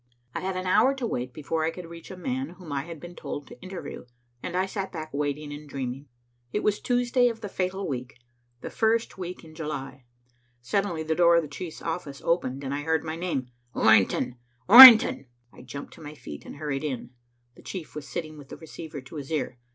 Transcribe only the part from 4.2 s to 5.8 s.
and I sat back waiting and